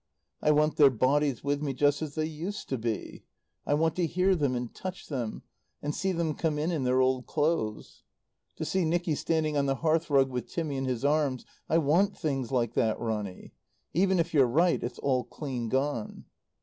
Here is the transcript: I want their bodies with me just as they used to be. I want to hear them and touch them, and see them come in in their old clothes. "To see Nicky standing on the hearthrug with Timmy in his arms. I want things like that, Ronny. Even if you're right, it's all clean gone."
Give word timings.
I 0.41 0.49
want 0.49 0.77
their 0.77 0.89
bodies 0.89 1.43
with 1.43 1.61
me 1.61 1.75
just 1.75 2.01
as 2.01 2.15
they 2.15 2.25
used 2.25 2.67
to 2.69 2.77
be. 2.79 3.23
I 3.67 3.75
want 3.75 3.95
to 3.97 4.07
hear 4.07 4.35
them 4.35 4.55
and 4.55 4.73
touch 4.73 5.09
them, 5.09 5.43
and 5.79 5.93
see 5.93 6.11
them 6.11 6.33
come 6.33 6.57
in 6.57 6.71
in 6.71 6.85
their 6.85 6.99
old 7.01 7.27
clothes. 7.27 8.01
"To 8.55 8.65
see 8.65 8.83
Nicky 8.83 9.13
standing 9.13 9.55
on 9.55 9.67
the 9.67 9.75
hearthrug 9.83 10.31
with 10.31 10.47
Timmy 10.47 10.77
in 10.77 10.85
his 10.85 11.05
arms. 11.05 11.45
I 11.69 11.77
want 11.77 12.17
things 12.17 12.51
like 12.51 12.73
that, 12.73 12.99
Ronny. 12.99 13.53
Even 13.93 14.17
if 14.17 14.33
you're 14.33 14.47
right, 14.47 14.81
it's 14.83 14.97
all 14.97 15.23
clean 15.23 15.69
gone." 15.69 16.25